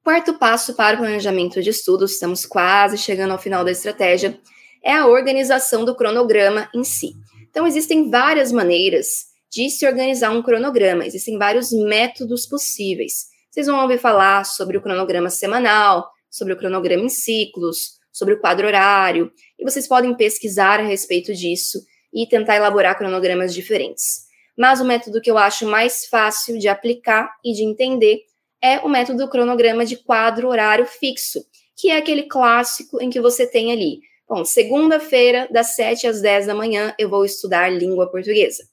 Quarto 0.05 0.35
passo 0.35 0.75
para 0.75 0.97
o 0.97 1.00
planejamento 1.00 1.63
de 1.63 1.71
estudos, 1.71 2.12
estamos 2.12 2.45
quase 2.45 2.95
chegando 2.95 3.31
ao 3.31 3.39
final 3.39 3.65
da 3.65 3.71
estratégia, 3.71 4.39
é 4.83 4.93
a 4.93 5.07
organização 5.07 5.83
do 5.83 5.95
cronograma 5.95 6.69
em 6.75 6.83
si. 6.83 7.13
Então, 7.50 7.65
existem 7.65 8.07
várias 8.12 8.51
maneiras 8.51 9.07
de 9.51 9.67
se 9.67 9.83
organizar 9.83 10.29
um 10.29 10.43
cronograma, 10.43 11.07
existem 11.07 11.39
vários 11.39 11.71
métodos 11.71 12.45
possíveis. 12.45 13.25
Vocês 13.50 13.65
vão 13.65 13.81
ouvir 13.81 13.97
falar 13.97 14.45
sobre 14.45 14.77
o 14.77 14.81
cronograma 14.81 15.31
semanal, 15.31 16.07
sobre 16.29 16.53
o 16.53 16.57
cronograma 16.57 17.05
em 17.05 17.09
ciclos, 17.09 17.93
sobre 18.13 18.35
o 18.35 18.39
quadro 18.39 18.67
horário, 18.67 19.31
e 19.57 19.63
vocês 19.63 19.88
podem 19.88 20.15
pesquisar 20.15 20.79
a 20.79 20.83
respeito 20.83 21.33
disso 21.33 21.79
e 22.13 22.27
tentar 22.29 22.57
elaborar 22.57 22.95
cronogramas 22.95 23.55
diferentes. 23.55 24.27
Mas 24.55 24.79
o 24.79 24.85
método 24.85 25.19
que 25.19 25.31
eu 25.31 25.38
acho 25.39 25.65
mais 25.65 26.05
fácil 26.05 26.59
de 26.59 26.67
aplicar 26.67 27.27
e 27.43 27.53
de 27.53 27.63
entender 27.63 28.19
é 28.65 28.79
o 28.79 28.89
método 28.89 29.29
cronograma 29.29 29.86
de 29.86 29.95
quadro 29.95 30.48
horário 30.48 30.88
fixo, 30.88 31.45
que 31.77 31.91
é 31.91 31.98
aquele 31.98 32.24
clássico 32.24 33.00
em 33.00 33.12
que 33.12 33.22
você 33.22 33.45
tem 33.45 33.72
ali. 33.72 34.00
Bom, 34.27 34.43
segunda-feira, 34.43 35.48
das 35.51 35.75
7 35.75 36.07
às 36.07 36.19
10 36.19 36.48
da 36.48 36.55
manhã, 36.55 36.95
eu 36.98 37.07
vou 37.07 37.24
estudar 37.24 37.69
língua 37.69 38.10
portuguesa. 38.10 38.63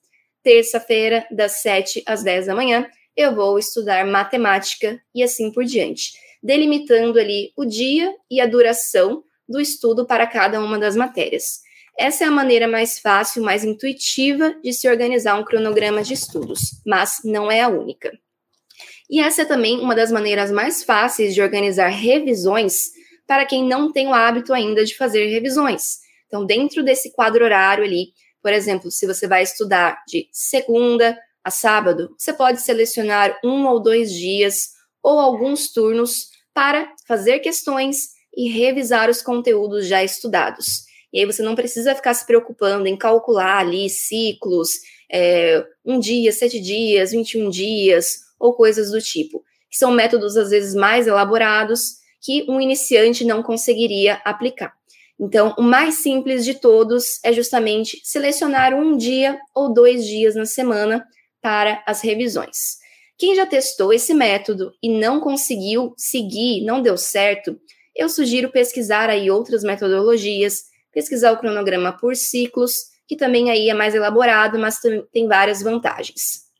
Terça-feira, 0.42 1.26
das 1.30 1.61
7 1.61 2.02
às 2.06 2.22
10 2.22 2.46
da 2.46 2.54
manhã, 2.54 2.88
eu 3.14 3.34
vou 3.34 3.58
estudar 3.58 4.06
matemática 4.06 4.99
e 5.14 5.22
assim 5.22 5.52
por 5.52 5.62
diante, 5.62 6.12
delimitando 6.42 7.18
ali 7.18 7.52
o 7.54 7.66
dia 7.66 8.14
e 8.30 8.40
a 8.40 8.46
duração 8.46 9.22
do 9.46 9.61
estudo 9.61 10.06
para 10.06 10.26
cada 10.26 10.58
uma 10.58 10.78
das 10.78 10.96
matérias. 10.96 11.61
Essa 11.99 12.25
é 12.25 12.26
a 12.26 12.30
maneira 12.30 12.66
mais 12.66 12.99
fácil, 12.99 13.42
mais 13.42 13.62
intuitiva 13.62 14.54
de 14.62 14.72
se 14.72 14.88
organizar 14.88 15.38
um 15.38 15.44
cronograma 15.44 16.02
de 16.02 16.14
estudos, 16.14 16.80
mas 16.87 17.20
não 17.22 17.52
é 17.52 17.61
a 17.61 17.68
única. 17.68 18.11
E 19.12 19.21
essa 19.21 19.42
é 19.42 19.45
também 19.45 19.78
uma 19.78 19.95
das 19.95 20.11
maneiras 20.11 20.50
mais 20.50 20.83
fáceis 20.83 21.35
de 21.35 21.42
organizar 21.42 21.88
revisões 21.88 22.92
para 23.26 23.45
quem 23.45 23.62
não 23.62 23.92
tem 23.92 24.09
o 24.09 24.14
hábito 24.14 24.54
ainda 24.54 24.87
de 24.87 24.97
fazer 24.97 25.26
revisões. 25.26 25.99
Então, 26.26 26.47
dentro 26.47 26.83
desse 26.83 27.12
quadro 27.12 27.45
horário 27.45 27.85
ali, 27.85 28.14
por 28.42 28.54
exemplo, 28.54 28.90
se 28.90 29.07
você 29.07 29.28
vai 29.28 29.42
estudar 29.42 30.02
de 30.09 30.26
segunda 30.33 31.14
a 31.45 31.50
sábado, 31.50 32.14
você 32.16 32.33
pode 32.33 32.62
selecionar 32.62 33.38
um 33.45 33.66
ou 33.66 33.83
dois 33.83 34.11
dias 34.11 34.71
ou 35.02 35.21
alguns 35.21 35.71
turnos 35.71 36.28
para 36.54 36.90
fazer 37.07 37.40
questões 37.40 38.12
e 38.35 38.49
revisar 38.49 39.11
os 39.11 39.21
conteúdos 39.21 39.87
já 39.87 40.02
estudados. 40.02 40.85
E 41.12 41.21
aí 41.21 41.26
você 41.26 41.42
não 41.42 41.54
precisa 41.54 41.95
ficar 41.95 42.14
se 42.14 42.26
preocupando 42.26 42.87
em 42.87 42.97
calcular 42.97 43.59
ali 43.59 43.90
ciclos, 43.90 44.71
é, 45.12 45.62
um 45.85 45.99
dia, 45.99 46.33
sete 46.33 46.59
dias, 46.59 47.11
21 47.11 47.50
dias, 47.50 48.31
ou 48.42 48.52
coisas 48.52 48.90
do 48.90 49.00
tipo, 49.00 49.44
que 49.70 49.78
são 49.78 49.92
métodos 49.92 50.37
às 50.37 50.50
vezes 50.50 50.75
mais 50.75 51.06
elaborados 51.06 52.02
que 52.20 52.44
um 52.49 52.61
iniciante 52.61 53.25
não 53.25 53.42
conseguiria 53.42 54.20
aplicar. 54.25 54.75
Então, 55.18 55.54
o 55.56 55.62
mais 55.62 56.02
simples 56.02 56.44
de 56.44 56.54
todos 56.54 57.20
é 57.25 57.32
justamente 57.32 58.00
selecionar 58.02 58.75
um 58.75 58.96
dia 58.96 59.38
ou 59.54 59.72
dois 59.72 60.04
dias 60.04 60.34
na 60.34 60.44
semana 60.44 61.04
para 61.40 61.82
as 61.87 62.00
revisões. 62.00 62.78
Quem 63.16 63.37
já 63.37 63.46
testou 63.46 63.92
esse 63.92 64.12
método 64.12 64.72
e 64.82 64.88
não 64.88 65.20
conseguiu 65.20 65.94
seguir, 65.96 66.64
não 66.64 66.82
deu 66.82 66.96
certo, 66.96 67.56
eu 67.94 68.08
sugiro 68.08 68.50
pesquisar 68.50 69.08
aí 69.08 69.30
outras 69.30 69.62
metodologias, 69.62 70.64
pesquisar 70.92 71.32
o 71.32 71.38
cronograma 71.38 71.96
por 71.96 72.16
ciclos, 72.16 72.75
que 73.06 73.16
também 73.16 73.50
aí 73.50 73.68
é 73.68 73.75
mais 73.75 73.94
elaborado, 73.94 74.58
mas 74.58 74.78
tem 75.12 75.28
várias 75.28 75.62
vantagens. 75.62 76.51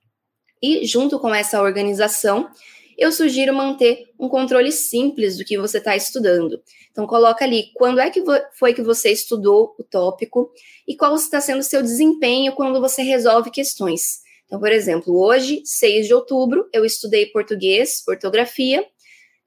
E 0.63 0.87
junto 0.87 1.19
com 1.19 1.35
essa 1.35 1.61
organização, 1.61 2.49
eu 2.97 3.11
sugiro 3.11 3.53
manter 3.53 4.11
um 4.19 4.29
controle 4.29 4.71
simples 4.71 5.37
do 5.37 5.45
que 5.45 5.59
você 5.59 5.79
está 5.79 5.97
estudando. 5.97 6.63
Então 6.91 7.07
coloca 7.07 7.45
ali 7.45 7.73
quando 7.75 8.01
é 8.01 8.11
que 8.11 8.23
foi 8.59 8.75
que 8.75 8.83
você 8.83 9.11
estudou 9.11 9.75
o 9.79 9.83
tópico 9.83 10.53
e 10.87 10.95
qual 10.95 11.15
está 11.15 11.41
sendo 11.41 11.61
o 11.61 11.65
seu 11.65 11.83
desempenho 11.83 12.53
quando 12.53 12.81
você 12.81 13.03
resolve 13.03 13.51
questões. 13.51 14.21
Então, 14.47 14.61
por 14.61 14.71
exemplo, 14.71 15.19
hoje, 15.19 15.63
6 15.65 16.07
de 16.07 16.15
outubro, 16.15 16.69
eu 16.73 16.85
estudei 16.85 17.27
português, 17.27 18.03
ortografia. 18.07 18.85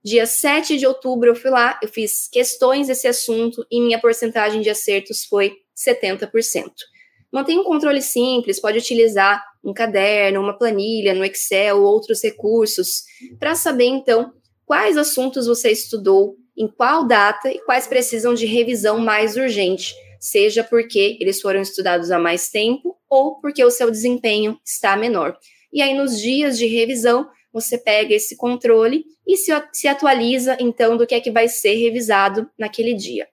Dia 0.04 0.26
7 0.26 0.78
de 0.78 0.86
outubro 0.88 1.30
eu 1.30 1.36
fui 1.36 1.52
lá, 1.52 1.80
eu 1.82 1.88
fiz 1.88 2.28
questões 2.28 2.88
desse 2.88 3.08
assunto 3.08 3.66
e 3.72 3.80
minha 3.80 4.00
porcentagem 4.00 4.62
de 4.62 4.70
acertos 4.70 5.24
foi 5.24 5.58
70%. 5.76 6.72
Mantenha 7.36 7.60
um 7.60 7.66
controle 7.66 8.02
simples, 8.02 8.62
pode 8.62 8.78
utilizar 8.78 9.44
um 9.62 9.74
caderno, 9.74 10.40
uma 10.40 10.58
planilha 10.58 11.14
no 11.14 11.26
Excel 11.26 11.82
ou 11.82 11.84
outros 11.84 12.24
recursos, 12.24 13.04
para 13.38 13.54
saber 13.56 13.88
então 13.88 14.32
quais 14.66 14.96
assuntos 14.96 15.46
você 15.46 15.70
estudou, 15.70 16.38
em 16.58 16.66
qual 16.66 17.06
data 17.06 17.52
e 17.52 17.60
quais 17.60 17.88
precisam 17.88 18.34
de 18.34 18.46
revisão 18.46 19.00
mais 19.00 19.36
urgente, 19.36 19.94
seja 20.18 20.64
porque 20.64 21.18
eles 21.20 21.42
foram 21.42 21.60
estudados 21.60 22.10
há 22.10 22.18
mais 22.18 22.48
tempo 22.48 22.96
ou 23.10 23.38
porque 23.42 23.62
o 23.66 23.70
seu 23.70 23.92
desempenho 23.92 24.58
está 24.64 24.96
menor. 24.96 25.38
E 25.74 25.82
aí, 25.82 25.94
nos 25.94 26.18
dias 26.18 26.58
de 26.58 26.68
revisão, 26.68 27.28
você 27.52 27.78
pega 27.78 28.16
esse 28.16 28.38
controle 28.38 29.04
e 29.28 29.36
se, 29.36 29.52
se 29.74 29.90
atualiza, 29.90 30.56
então, 30.58 30.96
do 30.96 31.06
que 31.06 31.14
é 31.14 31.20
que 31.20 31.32
vai 31.32 31.50
ser 31.50 31.74
revisado 31.74 32.50
naquele 32.58 32.94
dia. 32.94 33.28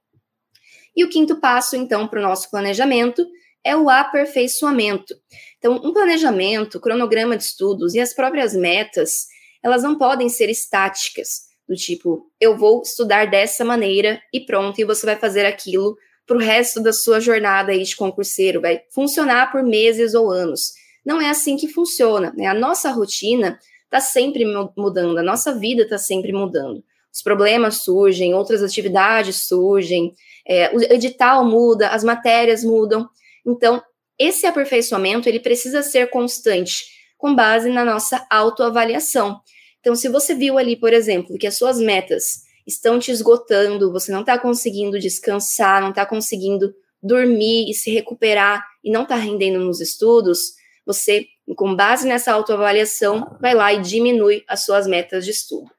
E 0.96 1.04
o 1.04 1.08
quinto 1.08 1.36
passo, 1.36 1.76
então, 1.76 2.08
para 2.08 2.18
o 2.18 2.22
nosso 2.22 2.50
planejamento 2.50 3.24
é 3.64 3.76
o 3.76 3.88
aperfeiçoamento. 3.88 5.14
Então, 5.58 5.76
um 5.76 5.92
planejamento, 5.92 6.80
cronograma 6.80 7.36
de 7.36 7.44
estudos 7.44 7.94
e 7.94 8.00
as 8.00 8.12
próprias 8.12 8.54
metas, 8.54 9.26
elas 9.62 9.82
não 9.82 9.96
podem 9.96 10.28
ser 10.28 10.50
estáticas, 10.50 11.52
do 11.68 11.76
tipo, 11.76 12.26
eu 12.40 12.56
vou 12.56 12.82
estudar 12.82 13.30
dessa 13.30 13.64
maneira 13.64 14.20
e 14.32 14.40
pronto, 14.40 14.80
e 14.80 14.84
você 14.84 15.06
vai 15.06 15.16
fazer 15.16 15.46
aquilo 15.46 15.96
para 16.26 16.36
o 16.36 16.40
resto 16.40 16.80
da 16.80 16.92
sua 16.92 17.20
jornada 17.20 17.72
aí 17.72 17.82
de 17.82 17.96
concurseiro, 17.96 18.60
vai 18.60 18.82
funcionar 18.90 19.50
por 19.50 19.62
meses 19.62 20.14
ou 20.14 20.30
anos. 20.30 20.72
Não 21.04 21.20
é 21.20 21.30
assim 21.30 21.56
que 21.56 21.68
funciona, 21.68 22.32
né? 22.36 22.46
A 22.46 22.54
nossa 22.54 22.90
rotina 22.90 23.58
está 23.84 24.00
sempre 24.00 24.44
mudando, 24.76 25.18
a 25.18 25.22
nossa 25.22 25.52
vida 25.54 25.82
está 25.82 25.98
sempre 25.98 26.32
mudando. 26.32 26.82
Os 27.12 27.22
problemas 27.22 27.82
surgem, 27.82 28.34
outras 28.34 28.62
atividades 28.62 29.46
surgem, 29.46 30.14
é, 30.46 30.74
o 30.74 30.80
edital 30.80 31.44
muda, 31.44 31.88
as 31.88 32.02
matérias 32.02 32.64
mudam. 32.64 33.08
Então, 33.46 33.82
esse 34.18 34.46
aperfeiçoamento 34.46 35.28
ele 35.28 35.40
precisa 35.40 35.82
ser 35.82 36.10
constante, 36.10 36.84
com 37.16 37.34
base 37.34 37.68
na 37.70 37.84
nossa 37.84 38.24
autoavaliação. 38.30 39.40
Então, 39.80 39.94
se 39.94 40.08
você 40.08 40.34
viu 40.34 40.58
ali, 40.58 40.76
por 40.76 40.92
exemplo, 40.92 41.36
que 41.36 41.46
as 41.46 41.56
suas 41.56 41.78
metas 41.78 42.42
estão 42.66 42.98
te 42.98 43.10
esgotando, 43.10 43.90
você 43.90 44.12
não 44.12 44.20
está 44.20 44.38
conseguindo 44.38 44.98
descansar, 44.98 45.80
não 45.80 45.90
está 45.90 46.06
conseguindo 46.06 46.72
dormir 47.02 47.68
e 47.68 47.74
se 47.74 47.90
recuperar 47.90 48.64
e 48.84 48.90
não 48.90 49.02
está 49.02 49.16
rendendo 49.16 49.58
nos 49.58 49.80
estudos, 49.80 50.52
você, 50.86 51.26
com 51.56 51.74
base 51.74 52.06
nessa 52.06 52.32
autoavaliação, 52.32 53.36
vai 53.40 53.54
lá 53.54 53.72
e 53.72 53.80
diminui 53.80 54.44
as 54.48 54.64
suas 54.64 54.86
metas 54.86 55.24
de 55.24 55.32
estudo. 55.32 55.70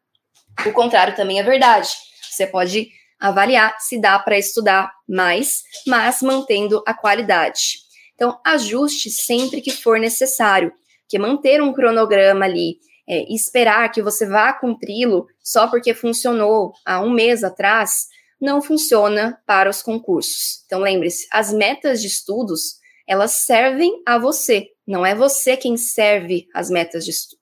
O 0.65 0.72
contrário 0.72 1.15
também 1.15 1.39
é 1.39 1.43
verdade. 1.43 1.89
Você 2.29 2.46
pode 2.46 2.91
avaliar 3.27 3.75
se 3.80 4.00
dá 4.00 4.20
para 4.20 4.38
estudar 4.38 4.92
mais, 5.08 5.63
mas 5.88 6.22
mantendo 6.22 6.84
a 6.86 6.94
qualidade. 6.94 7.80
Então, 8.15 8.39
ajuste 8.46 9.10
sempre 9.10 9.62
que 9.62 9.72
for 9.72 10.00
necessário, 10.00 10.72
que 11.08 11.18
manter 11.18 11.62
um 11.62 11.74
cronograma 11.74 12.46
ali 12.46 12.77
é, 13.08 13.34
esperar 13.34 13.92
que 13.92 14.01
você 14.01 14.25
vá 14.25 14.53
cumpri-lo 14.53 15.27
só 15.44 15.68
porque 15.68 15.94
funcionou 15.94 16.74
há 16.86 17.01
um 17.01 17.10
mês 17.10 17.44
atrás, 17.44 18.08
não 18.39 18.62
funciona 18.62 19.39
para 19.46 19.70
os 19.70 19.82
concursos. 19.82 20.63
Então 20.65 20.80
lembre-se, 20.80 21.27
as 21.32 21.53
metas 21.53 22.01
de 22.01 22.08
estudos, 22.08 22.75
elas 23.08 23.44
servem 23.46 24.01
a 24.06 24.18
você, 24.18 24.68
não 24.88 25.06
é 25.06 25.13
você 25.13 25.58
quem 25.58 25.77
serve 25.77 26.48
as 26.53 26.70
metas 26.70 27.06
de 27.06 27.12
estudo. 27.12 27.42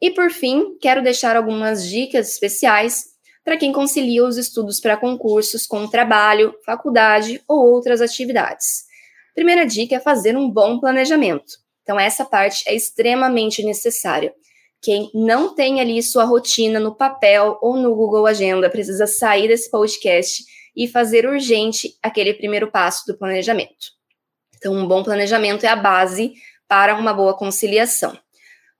E 0.00 0.10
por 0.10 0.30
fim, 0.30 0.76
quero 0.78 1.02
deixar 1.02 1.36
algumas 1.36 1.88
dicas 1.88 2.30
especiais 2.30 3.15
para 3.46 3.56
quem 3.56 3.70
concilia 3.70 4.24
os 4.24 4.36
estudos 4.36 4.80
para 4.80 4.96
concursos 4.96 5.68
com 5.68 5.86
trabalho, 5.86 6.52
faculdade 6.66 7.40
ou 7.46 7.64
outras 7.70 8.00
atividades. 8.00 8.86
Primeira 9.36 9.64
dica 9.64 9.94
é 9.94 10.00
fazer 10.00 10.36
um 10.36 10.50
bom 10.50 10.80
planejamento. 10.80 11.54
Então, 11.84 11.98
essa 11.98 12.24
parte 12.24 12.68
é 12.68 12.74
extremamente 12.74 13.62
necessária. 13.62 14.34
Quem 14.82 15.08
não 15.14 15.54
tem 15.54 15.80
ali 15.80 16.02
sua 16.02 16.24
rotina 16.24 16.80
no 16.80 16.96
papel 16.96 17.56
ou 17.62 17.76
no 17.76 17.94
Google 17.94 18.26
Agenda 18.26 18.68
precisa 18.68 19.06
sair 19.06 19.46
desse 19.46 19.70
podcast 19.70 20.42
e 20.74 20.88
fazer 20.88 21.24
urgente 21.24 21.96
aquele 22.02 22.34
primeiro 22.34 22.68
passo 22.68 23.04
do 23.06 23.16
planejamento. 23.16 23.92
Então, 24.56 24.74
um 24.74 24.88
bom 24.88 25.04
planejamento 25.04 25.64
é 25.64 25.68
a 25.68 25.76
base 25.76 26.32
para 26.66 26.96
uma 26.96 27.14
boa 27.14 27.36
conciliação. 27.36 28.18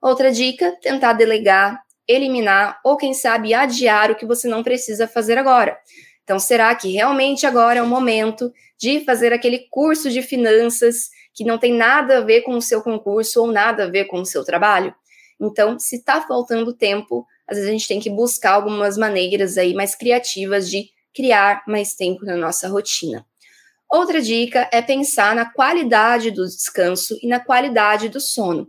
Outra 0.01 0.29
dica: 0.29 0.77
tentar 0.81 1.13
delegar, 1.13 1.81
eliminar 2.07 2.79
ou, 2.83 2.97
quem 2.97 3.13
sabe, 3.13 3.53
adiar 3.53 4.11
o 4.11 4.15
que 4.15 4.25
você 4.25 4.47
não 4.47 4.63
precisa 4.63 5.07
fazer 5.07 5.37
agora. 5.37 5.77
Então, 6.23 6.39
será 6.39 6.73
que 6.75 6.91
realmente 6.91 7.45
agora 7.45 7.79
é 7.79 7.81
o 7.81 7.87
momento 7.87 8.51
de 8.77 8.99
fazer 9.01 9.31
aquele 9.31 9.59
curso 9.69 10.09
de 10.09 10.21
finanças 10.21 11.09
que 11.33 11.43
não 11.43 11.57
tem 11.57 11.73
nada 11.73 12.17
a 12.17 12.21
ver 12.21 12.41
com 12.41 12.55
o 12.55 12.61
seu 12.61 12.81
concurso 12.81 13.41
ou 13.41 13.51
nada 13.51 13.85
a 13.85 13.89
ver 13.89 14.05
com 14.05 14.19
o 14.19 14.25
seu 14.25 14.43
trabalho? 14.43 14.93
Então, 15.39 15.77
se 15.79 15.97
está 15.97 16.21
faltando 16.21 16.73
tempo, 16.73 17.25
às 17.47 17.57
vezes 17.57 17.69
a 17.69 17.71
gente 17.71 17.87
tem 17.87 17.99
que 17.99 18.09
buscar 18.09 18.53
algumas 18.53 18.97
maneiras 18.97 19.57
aí 19.57 19.73
mais 19.73 19.95
criativas 19.95 20.69
de 20.69 20.89
criar 21.13 21.63
mais 21.67 21.95
tempo 21.95 22.25
na 22.25 22.35
nossa 22.35 22.67
rotina. 22.67 23.25
Outra 23.89 24.21
dica 24.21 24.69
é 24.71 24.81
pensar 24.81 25.33
na 25.33 25.45
qualidade 25.45 26.29
do 26.29 26.45
descanso 26.45 27.17
e 27.21 27.27
na 27.27 27.39
qualidade 27.39 28.09
do 28.09 28.19
sono. 28.19 28.67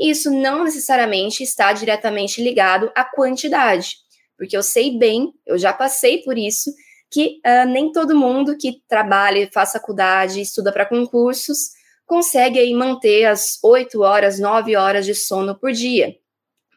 Isso 0.00 0.30
não 0.30 0.64
necessariamente 0.64 1.42
está 1.42 1.72
diretamente 1.74 2.42
ligado 2.42 2.90
à 2.94 3.04
quantidade, 3.04 3.96
porque 4.38 4.56
eu 4.56 4.62
sei 4.62 4.96
bem, 4.96 5.30
eu 5.46 5.58
já 5.58 5.74
passei 5.74 6.22
por 6.22 6.38
isso, 6.38 6.72
que 7.10 7.40
uh, 7.44 7.68
nem 7.68 7.92
todo 7.92 8.16
mundo 8.16 8.56
que 8.56 8.80
trabalha, 8.88 9.50
faz 9.52 9.72
faculdade, 9.72 10.40
estuda 10.40 10.72
para 10.72 10.86
concursos, 10.86 11.72
consegue 12.06 12.58
aí 12.58 12.72
manter 12.72 13.26
as 13.26 13.58
8 13.62 14.00
horas, 14.00 14.38
9 14.38 14.74
horas 14.74 15.04
de 15.04 15.14
sono 15.14 15.54
por 15.54 15.72
dia. 15.72 16.16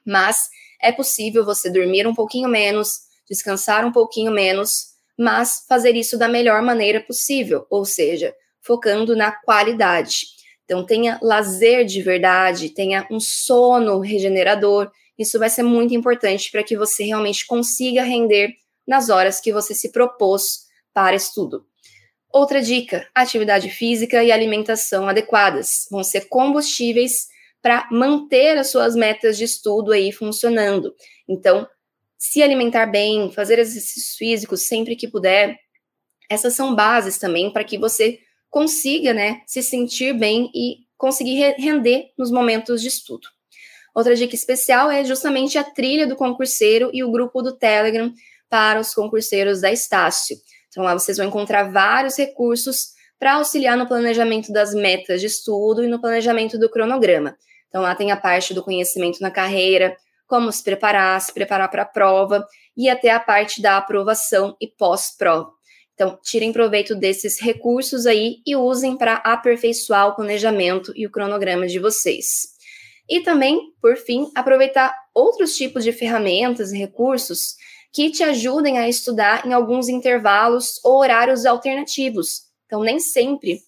Mas 0.05 0.49
é 0.81 0.91
possível 0.91 1.45
você 1.45 1.71
dormir 1.71 2.05
um 2.05 2.13
pouquinho 2.13 2.49
menos, 2.49 2.99
descansar 3.29 3.85
um 3.85 3.91
pouquinho 3.91 4.31
menos, 4.31 4.93
mas 5.17 5.63
fazer 5.69 5.95
isso 5.95 6.17
da 6.17 6.27
melhor 6.27 6.61
maneira 6.61 6.99
possível, 6.99 7.65
ou 7.69 7.85
seja, 7.85 8.35
focando 8.61 9.15
na 9.15 9.31
qualidade. 9.31 10.25
Então, 10.65 10.85
tenha 10.85 11.19
lazer 11.21 11.85
de 11.85 12.01
verdade, 12.01 12.69
tenha 12.69 13.07
um 13.11 13.19
sono 13.19 13.99
regenerador. 13.99 14.91
Isso 15.17 15.37
vai 15.37 15.49
ser 15.49 15.63
muito 15.63 15.93
importante 15.93 16.49
para 16.51 16.63
que 16.63 16.77
você 16.77 17.03
realmente 17.03 17.45
consiga 17.45 18.03
render 18.03 18.53
nas 18.87 19.09
horas 19.09 19.39
que 19.39 19.51
você 19.51 19.73
se 19.73 19.91
propôs 19.91 20.63
para 20.93 21.15
estudo. 21.15 21.65
Outra 22.31 22.61
dica: 22.61 23.07
atividade 23.13 23.69
física 23.69 24.23
e 24.23 24.31
alimentação 24.31 25.07
adequadas 25.07 25.87
vão 25.91 26.03
ser 26.03 26.27
combustíveis 26.27 27.27
para 27.61 27.87
manter 27.91 28.57
as 28.57 28.69
suas 28.69 28.95
metas 28.95 29.37
de 29.37 29.45
estudo 29.45 29.91
aí 29.91 30.11
funcionando. 30.11 30.93
Então, 31.29 31.67
se 32.17 32.41
alimentar 32.41 32.87
bem, 32.87 33.31
fazer 33.31 33.59
exercícios 33.59 34.15
físicos 34.17 34.67
sempre 34.67 34.95
que 34.95 35.07
puder, 35.07 35.57
essas 36.29 36.55
são 36.55 36.75
bases 36.75 37.17
também 37.17 37.51
para 37.51 37.63
que 37.63 37.77
você 37.77 38.19
consiga, 38.53 39.15
né, 39.15 39.41
se 39.47 39.63
sentir 39.63 40.13
bem 40.13 40.51
e 40.53 40.85
conseguir 40.95 41.55
render 41.57 42.11
nos 42.15 42.29
momentos 42.29 42.83
de 42.83 42.87
estudo. 42.87 43.27
Outra 43.95 44.15
dica 44.15 44.35
especial 44.35 44.91
é 44.91 45.03
justamente 45.03 45.57
a 45.57 45.63
trilha 45.63 46.05
do 46.05 46.15
concurseiro 46.15 46.91
e 46.93 47.03
o 47.03 47.11
grupo 47.11 47.41
do 47.41 47.57
Telegram 47.57 48.13
para 48.47 48.79
os 48.79 48.93
concurseiros 48.93 49.61
da 49.61 49.71
Estácio. 49.71 50.37
Então, 50.67 50.83
lá 50.83 50.93
vocês 50.93 51.17
vão 51.17 51.25
encontrar 51.25 51.71
vários 51.71 52.15
recursos 52.15 52.89
para 53.17 53.33
auxiliar 53.33 53.75
no 53.75 53.87
planejamento 53.87 54.53
das 54.53 54.71
metas 54.75 55.19
de 55.19 55.25
estudo 55.25 55.83
e 55.83 55.87
no 55.87 55.99
planejamento 55.99 56.55
do 56.59 56.69
cronograma. 56.69 57.35
Então, 57.69 57.81
lá 57.81 57.95
tem 57.95 58.11
a 58.11 58.17
parte 58.17 58.53
do 58.53 58.63
conhecimento 58.63 59.19
na 59.19 59.31
carreira, 59.31 59.97
como 60.27 60.51
se 60.51 60.63
preparar, 60.63 61.19
se 61.19 61.33
preparar 61.33 61.71
para 61.71 61.81
a 61.81 61.87
prova 61.87 62.45
e 62.77 62.87
até 62.87 63.09
a 63.09 63.19
parte 63.19 63.63
da 63.63 63.77
aprovação 63.77 64.55
e 64.61 64.67
pós-prova. 64.67 65.49
Então, 65.93 66.17
tirem 66.23 66.51
proveito 66.51 66.95
desses 66.95 67.39
recursos 67.39 68.05
aí 68.05 68.37
e 68.45 68.55
usem 68.55 68.97
para 68.97 69.15
aperfeiçoar 69.15 70.07
o 70.07 70.15
planejamento 70.15 70.91
e 70.95 71.05
o 71.05 71.11
cronograma 71.11 71.67
de 71.67 71.79
vocês. 71.79 72.53
E 73.09 73.19
também, 73.19 73.59
por 73.81 73.95
fim, 73.97 74.31
aproveitar 74.33 74.93
outros 75.13 75.55
tipos 75.55 75.83
de 75.83 75.91
ferramentas 75.91 76.71
e 76.71 76.77
recursos 76.77 77.55
que 77.91 78.09
te 78.09 78.23
ajudem 78.23 78.79
a 78.79 78.89
estudar 78.89 79.45
em 79.45 79.53
alguns 79.53 79.87
intervalos 79.87 80.79
ou 80.83 80.99
horários 80.99 81.45
alternativos. 81.45 82.45
Então, 82.65 82.81
nem 82.81 82.99
sempre 82.99 83.59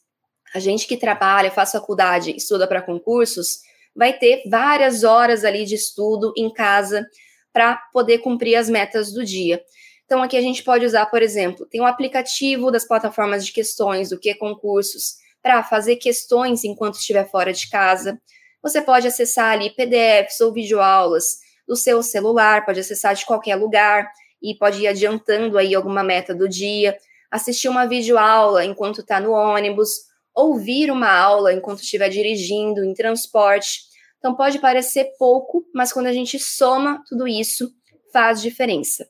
a 0.54 0.60
gente 0.60 0.88
que 0.88 0.98
trabalha, 0.98 1.52
faz 1.52 1.74
faculdade, 1.74 2.36
estuda 2.36 2.66
para 2.66 2.82
concursos, 2.82 3.60
vai 3.96 4.14
ter 4.14 4.42
várias 4.50 5.04
horas 5.04 5.44
ali 5.44 5.64
de 5.66 5.76
estudo 5.76 6.34
em 6.36 6.52
casa 6.52 7.06
para 7.54 7.78
poder 7.94 8.20
cumprir 8.20 8.56
as 8.56 8.70
metas 8.70 9.14
do 9.14 9.24
dia. 9.24 9.62
Então, 10.06 10.22
aqui 10.22 10.38
a 10.38 10.42
gente 10.42 10.64
pode 10.64 10.86
usar, 10.86 11.08
por 11.08 11.22
exemplo, 11.22 11.66
tem 11.66 11.82
um 11.82 11.86
aplicativo 11.86 12.72
das 12.72 12.88
plataformas 12.88 13.46
de 13.46 13.52
questões, 13.52 14.10
do 14.10 14.20
que 14.20 14.36
concursos, 14.36 15.16
para 15.42 15.64
fazer 15.64 15.98
questões 15.98 16.64
enquanto 16.64 16.96
estiver 16.96 17.30
fora 17.30 17.52
de 17.52 17.70
casa. 17.70 18.20
Você 18.62 18.82
pode 18.82 19.08
acessar 19.08 19.52
ali 19.52 19.70
PDFs 19.70 20.42
ou 20.42 20.54
videoaulas 20.54 21.38
do 21.68 21.76
seu 21.76 22.02
celular, 22.02 22.66
pode 22.66 22.80
acessar 22.80 23.16
de 23.16 23.26
qualquer 23.26 23.56
lugar 23.56 24.08
e 24.42 24.56
pode 24.56 24.82
ir 24.82 24.88
adiantando 24.88 25.58
aí 25.58 25.74
alguma 25.74 26.04
meta 26.04 26.34
do 26.34 26.48
dia, 26.48 26.98
assistir 27.32 27.68
uma 27.68 27.86
videoaula 27.86 28.64
enquanto 28.64 29.02
está 29.02 29.20
no 29.20 29.32
ônibus, 29.32 29.90
ouvir 30.34 30.92
uma 30.92 31.12
aula 31.12 31.54
enquanto 31.54 31.82
estiver 31.82 32.10
dirigindo, 32.10 32.84
em 32.84 32.94
transporte. 32.94 33.82
Então 34.20 34.36
pode 34.36 34.60
parecer 34.60 35.12
pouco, 35.18 35.66
mas 35.74 35.92
quando 35.94 36.08
a 36.08 36.14
gente 36.14 36.38
soma 36.40 37.04
tudo 37.08 37.28
isso, 37.28 37.72
faz 38.12 38.42
diferença. 38.42 39.08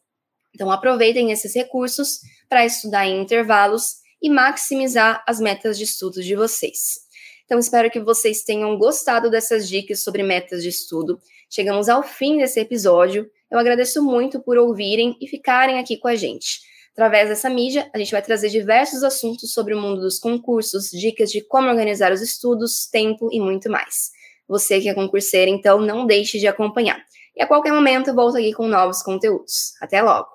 Então 0.55 0.71
aproveitem 0.71 1.31
esses 1.31 1.53
recursos 1.53 2.21
para 2.49 2.65
estudar 2.65 3.05
em 3.05 3.21
intervalos 3.21 3.97
e 4.21 4.29
maximizar 4.29 5.23
as 5.27 5.39
metas 5.39 5.77
de 5.77 5.83
estudo 5.83 6.23
de 6.23 6.35
vocês. 6.35 7.05
Então, 7.45 7.59
espero 7.59 7.91
que 7.91 7.99
vocês 7.99 8.41
tenham 8.41 8.75
gostado 8.75 9.29
dessas 9.29 9.69
dicas 9.69 10.03
sobre 10.03 10.23
metas 10.23 10.63
de 10.63 10.69
estudo. 10.69 11.19
Chegamos 11.47 11.87
ao 11.87 12.01
fim 12.01 12.37
desse 12.37 12.59
episódio. 12.59 13.29
Eu 13.51 13.59
agradeço 13.59 14.01
muito 14.01 14.39
por 14.39 14.57
ouvirem 14.57 15.15
e 15.21 15.27
ficarem 15.27 15.77
aqui 15.77 15.97
com 15.97 16.07
a 16.07 16.15
gente. 16.15 16.61
Através 16.93 17.29
dessa 17.29 17.49
mídia, 17.49 17.87
a 17.93 17.99
gente 17.99 18.11
vai 18.11 18.21
trazer 18.21 18.49
diversos 18.49 19.03
assuntos 19.03 19.53
sobre 19.53 19.75
o 19.75 19.79
mundo 19.79 20.01
dos 20.01 20.17
concursos, 20.17 20.89
dicas 20.89 21.29
de 21.29 21.41
como 21.41 21.69
organizar 21.69 22.11
os 22.11 22.21
estudos, 22.21 22.87
tempo 22.87 23.29
e 23.31 23.39
muito 23.39 23.69
mais. 23.69 24.09
Você 24.47 24.79
que 24.79 24.89
é 24.89 24.93
concurseiro, 24.93 25.51
então 25.51 25.79
não 25.79 26.07
deixe 26.07 26.39
de 26.39 26.47
acompanhar. 26.47 26.99
E 27.35 27.43
a 27.43 27.47
qualquer 27.47 27.73
momento 27.73 28.15
volto 28.15 28.37
aqui 28.37 28.53
com 28.53 28.67
novos 28.67 29.03
conteúdos. 29.03 29.73
Até 29.81 30.01
logo! 30.01 30.34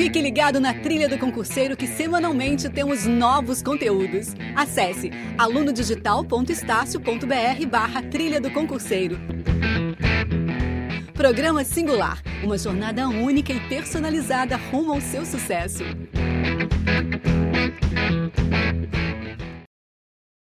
Fique 0.00 0.22
ligado 0.22 0.58
na 0.58 0.72
trilha 0.72 1.10
do 1.10 1.18
concurseiro 1.18 1.76
que 1.76 1.86
semanalmente 1.86 2.70
temos 2.70 3.04
novos 3.04 3.62
conteúdos. 3.62 4.28
Acesse 4.56 5.10
alunodigital.estácio.br 5.36 7.66
barra 7.68 8.02
trilha 8.04 8.40
do 8.40 8.50
concurseiro. 8.50 9.18
Programa 11.12 11.62
Singular, 11.64 12.22
uma 12.42 12.56
jornada 12.56 13.10
única 13.10 13.52
e 13.52 13.60
personalizada 13.68 14.56
rumo 14.56 14.94
ao 14.94 15.02
seu 15.02 15.26
sucesso. 15.26 15.84